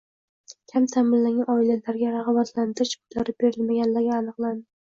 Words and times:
Kam 0.71 0.87
ta’minlangan 0.93 1.51
oilalarga 1.57 2.15
rag‘batlantirilish 2.17 2.99
pullari 3.05 3.39
berilmagani 3.45 4.05
aniqlandi 4.21 4.69